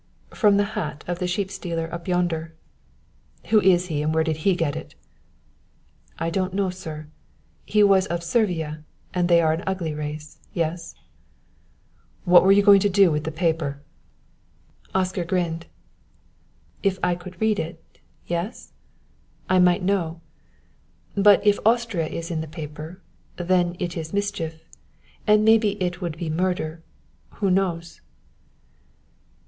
"From 0.33 0.57
the 0.57 0.63
hat 0.73 1.03
of 1.07 1.19
the 1.19 1.27
sheep 1.27 1.51
stealer 1.51 1.87
up 1.93 2.07
yonder." 2.07 2.55
"Who 3.49 3.61
is 3.61 3.85
he 3.85 4.01
and 4.01 4.11
where 4.15 4.23
did 4.23 4.37
he 4.37 4.55
get 4.55 4.75
it?" 4.75 4.95
"I 6.17 6.31
don't 6.31 6.55
know, 6.55 6.71
sir. 6.71 7.07
He 7.67 7.83
was 7.83 8.07
of 8.07 8.23
Servia, 8.23 8.83
and 9.13 9.29
they 9.29 9.41
are 9.41 9.53
an 9.53 9.63
ugly 9.67 9.93
race 9.93 10.39
yes?" 10.55 10.95
"What 12.25 12.41
were 12.43 12.51
you 12.51 12.63
going 12.63 12.79
to 12.79 12.89
do 12.89 13.11
with 13.11 13.25
the 13.25 13.31
paper?" 13.31 13.83
Oscar 14.95 15.23
grinned. 15.23 15.67
"If 16.81 16.97
I 17.03 17.13
could 17.13 17.39
read 17.39 17.59
it 17.59 17.99
yes; 18.25 18.73
I 19.49 19.59
might 19.59 19.83
know; 19.83 20.19
but 21.15 21.45
if 21.45 21.59
Austria 21.63 22.07
is 22.07 22.31
in 22.31 22.41
the 22.41 22.47
paper, 22.47 22.99
then 23.37 23.75
it 23.77 23.95
is 23.95 24.13
mischief; 24.13 24.63
and 25.27 25.45
maybe 25.45 25.79
it 25.79 26.01
would 26.01 26.17
be 26.17 26.27
murder; 26.27 26.81
who 27.35 27.51
knows?" 27.51 28.01